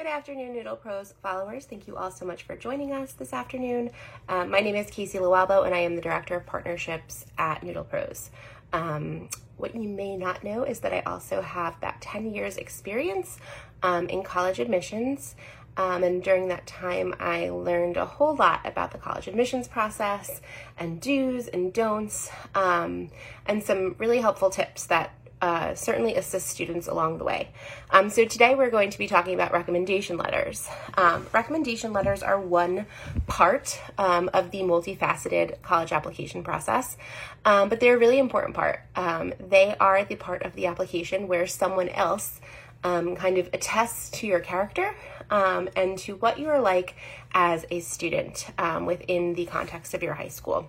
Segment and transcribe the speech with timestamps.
[0.00, 1.66] Good afternoon, Noodle Pros followers.
[1.66, 3.90] Thank you all so much for joining us this afternoon.
[4.30, 7.84] Um, my name is Casey Lualbo, and I am the Director of Partnerships at Noodle
[7.84, 8.30] Pros.
[8.72, 9.28] Um,
[9.58, 13.36] what you may not know is that I also have about 10 years experience
[13.82, 15.36] um, in college admissions.
[15.76, 20.40] Um, and during that time, I learned a whole lot about the college admissions process
[20.78, 23.10] and do's and don'ts, um,
[23.44, 27.48] and some really helpful tips that uh, certainly assist students along the way.
[27.90, 30.68] Um, so today we're going to be talking about recommendation letters.
[30.96, 32.86] Um, recommendation letters are one
[33.26, 36.96] part um, of the multifaceted college application process,
[37.44, 38.80] um, but they're a really important part.
[38.96, 42.40] Um, they are the part of the application where someone else
[42.84, 44.94] um, kind of attests to your character
[45.30, 46.96] and to what you are like
[47.32, 48.46] as a student
[48.84, 50.68] within the context of your high school.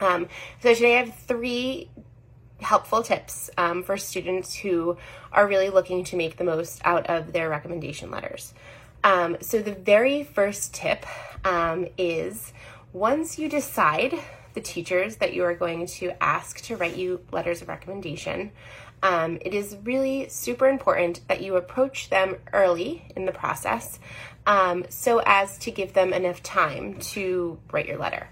[0.00, 0.28] Um,
[0.62, 1.88] so today I have three
[2.60, 4.96] helpful tips um, for students who
[5.32, 8.54] are really looking to make the most out of their recommendation letters.
[9.04, 11.06] Um, so, the very first tip
[11.44, 12.52] um, is
[12.92, 14.18] once you decide
[14.54, 18.50] the teachers that you are going to ask to write you letters of recommendation,
[19.02, 23.98] um, it is really super important that you approach them early in the process
[24.46, 28.28] um, so as to give them enough time to write your letter.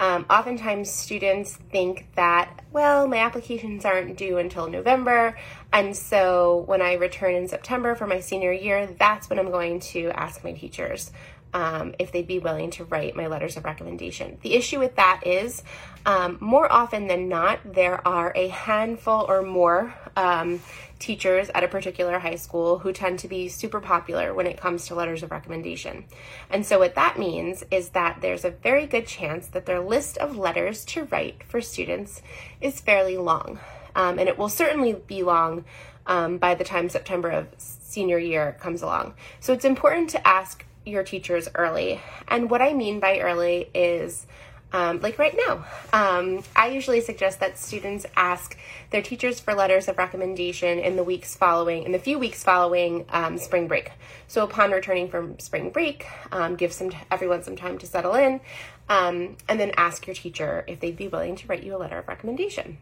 [0.00, 5.38] Um, oftentimes, students think that, well, my applications aren't due until November,
[5.72, 9.80] and so when I return in September for my senior year, that's when I'm going
[9.80, 11.12] to ask my teachers
[11.54, 14.38] um, if they'd be willing to write my letters of recommendation.
[14.42, 15.62] The issue with that is,
[16.04, 20.60] um, more often than not, there are a handful or more um,
[20.98, 24.86] teachers at a particular high school who tend to be super popular when it comes
[24.86, 26.04] to letters of recommendation.
[26.50, 30.18] And so, what that means is that there's a very good chance that their list
[30.18, 32.20] of letters to write for students
[32.60, 33.60] is fairly long.
[33.96, 35.64] Um, and it will certainly be long
[36.06, 39.14] um, by the time September of senior year comes along.
[39.38, 42.00] So, it's important to ask your teachers early.
[42.28, 44.26] And what I mean by early is
[44.74, 45.64] um, like right now.
[45.92, 48.58] Um, I usually suggest that students ask
[48.90, 53.06] their teachers for letters of recommendation in the weeks following, in the few weeks following
[53.10, 53.92] um, spring break.
[54.26, 58.40] So upon returning from spring break, um, give some everyone some time to settle in,
[58.88, 61.98] um, and then ask your teacher if they'd be willing to write you a letter
[61.98, 62.78] of recommendation.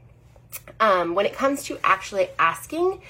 [0.80, 3.02] Um, when it comes to actually asking,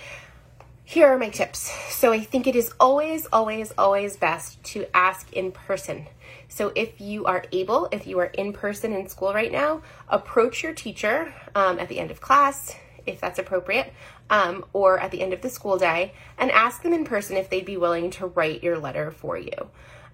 [0.85, 1.71] here are my tips.
[1.91, 6.07] So I think it is always, always, always best to ask in person.
[6.49, 10.63] So if you are able, if you are in person in school right now, approach
[10.63, 12.75] your teacher um, at the end of class,
[13.07, 13.93] if that's appropriate,
[14.29, 17.49] um, or at the end of the school day, and ask them in person if
[17.49, 19.71] they'd be willing to write your letter for you.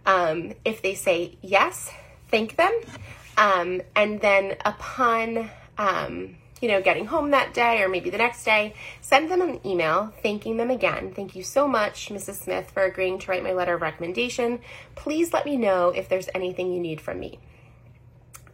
[0.06, 1.90] Um, if they say yes,
[2.30, 2.72] thank them.
[3.36, 8.44] Um, and then upon um, you know, getting home that day or maybe the next
[8.44, 11.12] day, send them an email thanking them again.
[11.14, 12.34] Thank you so much, Mrs.
[12.34, 14.60] Smith, for agreeing to write my letter of recommendation.
[14.94, 17.38] Please let me know if there's anything you need from me.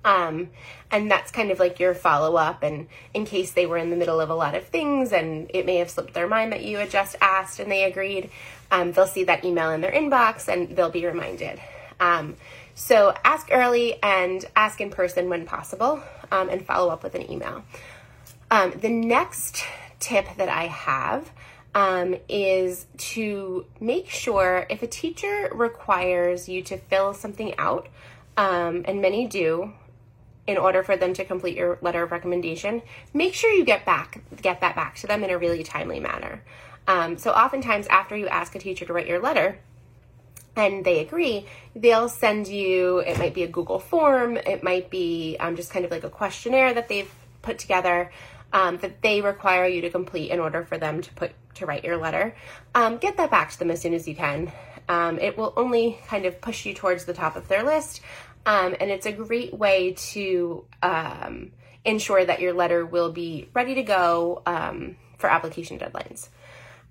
[0.05, 0.51] Um,
[0.91, 2.63] and that's kind of like your follow up.
[2.63, 5.65] And in case they were in the middle of a lot of things and it
[5.65, 8.31] may have slipped their mind that you had just asked and they agreed,
[8.71, 11.59] um, they'll see that email in their inbox and they'll be reminded.
[12.01, 12.37] Um,
[12.75, 17.31] so ask early and ask in person when possible um, and follow up with an
[17.31, 17.65] email.
[18.55, 19.65] Um, the next
[19.99, 21.29] tip that I have
[21.75, 27.89] um, is to make sure if a teacher requires you to fill something out,
[28.37, 29.73] um, and many do,
[30.47, 32.83] in order for them to complete your letter of recommendation,
[33.13, 36.41] make sure you get back get that back to them in a really timely manner.
[36.87, 39.59] Um, so oftentimes after you ask a teacher to write your letter,
[40.55, 45.37] and they agree, they'll send you, it might be a Google form, it might be
[45.41, 47.11] um, just kind of like a questionnaire that they've
[47.43, 48.11] put together
[48.55, 51.85] um, that they require you to complete in order for them to put to write
[51.85, 52.35] your letter.
[52.75, 54.51] Um, get that back to them as soon as you can.
[54.89, 58.01] Um, it will only kind of push you towards the top of their list,
[58.47, 61.53] um, and it's a great way to um,
[61.85, 66.29] ensure that your letter will be ready to go um, for application deadlines.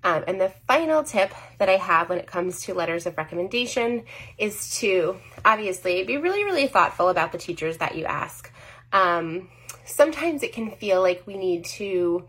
[0.02, 4.04] Um, and the final tip that I have when it comes to letters of recommendation
[4.36, 8.52] is to obviously be really, really thoughtful about the teachers that you ask.
[8.92, 9.48] Um,
[9.84, 12.24] sometimes it can feel like we need to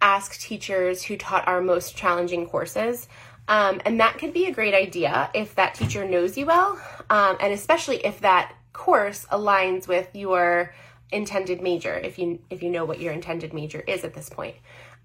[0.00, 3.08] ask teachers who taught our most challenging courses.
[3.48, 7.36] Um, and that could be a great idea if that teacher knows you well, um,
[7.40, 10.74] and especially if that course aligns with your
[11.10, 14.56] intended major, if you if you know what your intended major is at this point.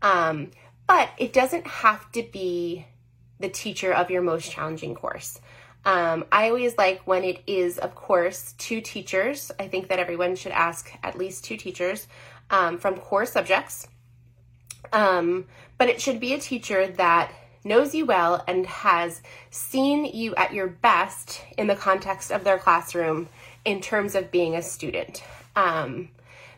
[0.01, 0.51] Um,
[0.87, 2.85] but it doesn't have to be
[3.39, 5.39] the teacher of your most challenging course.
[5.85, 9.51] Um, I always like when it is, of course, two teachers.
[9.59, 12.07] I think that everyone should ask at least two teachers
[12.49, 13.87] um, from core subjects.
[14.91, 15.45] Um,
[15.77, 17.31] but it should be a teacher that
[17.63, 22.57] knows you well and has seen you at your best in the context of their
[22.57, 23.27] classroom
[23.65, 25.23] in terms of being a student.
[25.55, 26.09] Um,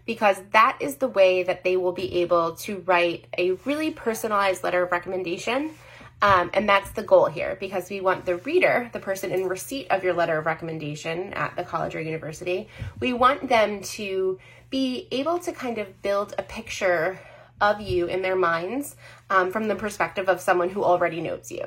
[0.06, 4.64] because that is the way that they will be able to write a really personalized
[4.64, 5.72] letter of recommendation.
[6.22, 9.88] Um, and that's the goal here because we want the reader, the person in receipt
[9.90, 12.68] of your letter of recommendation at the college or university,
[13.00, 14.38] we want them to
[14.70, 17.20] be able to kind of build a picture
[17.62, 18.96] of you in their minds
[19.30, 21.66] um, from the perspective of someone who already knows you,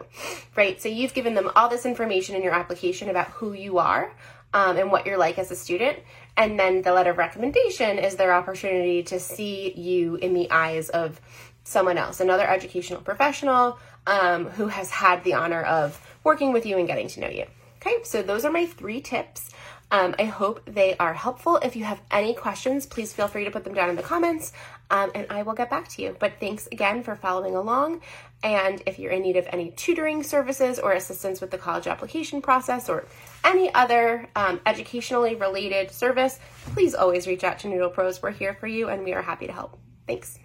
[0.56, 0.80] right?
[0.80, 4.14] So you've given them all this information in your application about who you are
[4.54, 5.98] um, and what you're like as a student.
[6.36, 10.88] And then the letter of recommendation is their opportunity to see you in the eyes
[10.88, 11.20] of
[11.64, 16.78] someone else, another educational professional um, who has had the honor of working with you
[16.78, 17.46] and getting to know you.
[17.76, 19.50] Okay, so those are my three tips.
[19.90, 21.58] Um, I hope they are helpful.
[21.58, 24.52] If you have any questions, please feel free to put them down in the comments
[24.90, 26.16] um, and I will get back to you.
[26.18, 28.00] But thanks again for following along.
[28.42, 32.40] And if you're in need of any tutoring services or assistance with the college application
[32.40, 33.06] process or
[33.44, 36.40] any other um, educationally related service,
[36.74, 38.22] please always reach out to Noodle Pros.
[38.22, 39.78] We're here for you and we are happy to help.
[40.06, 40.38] Thanks.